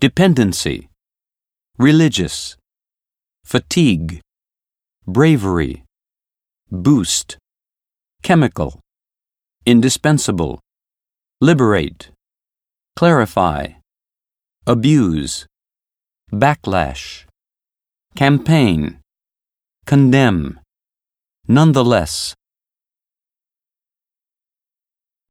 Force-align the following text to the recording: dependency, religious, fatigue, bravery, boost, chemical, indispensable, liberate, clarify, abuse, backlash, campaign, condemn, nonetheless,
dependency, 0.00 0.88
religious, 1.76 2.56
fatigue, 3.44 4.22
bravery, 5.06 5.84
boost, 6.70 7.36
chemical, 8.22 8.80
indispensable, 9.66 10.58
liberate, 11.42 12.12
clarify, 12.96 13.66
abuse, 14.66 15.44
backlash, 16.32 17.26
campaign, 18.16 19.00
condemn, 19.84 20.58
nonetheless, 21.46 22.34